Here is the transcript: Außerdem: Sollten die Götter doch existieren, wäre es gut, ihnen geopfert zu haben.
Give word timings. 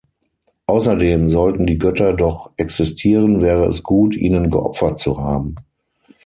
Außerdem: 0.65 1.29
Sollten 1.29 1.67
die 1.67 1.77
Götter 1.77 2.13
doch 2.13 2.49
existieren, 2.57 3.43
wäre 3.43 3.65
es 3.67 3.83
gut, 3.83 4.15
ihnen 4.15 4.49
geopfert 4.49 4.99
zu 4.99 5.19
haben. 5.19 5.57